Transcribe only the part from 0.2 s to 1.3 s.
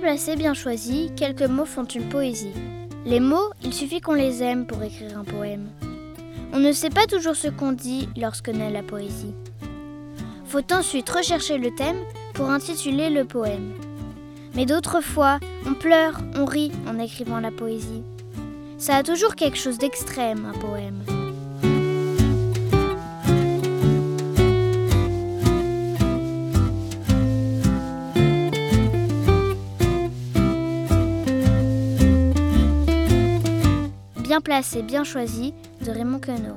bien choisis,